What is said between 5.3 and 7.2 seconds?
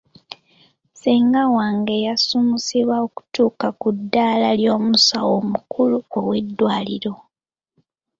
omukulu ow'eddwaliro.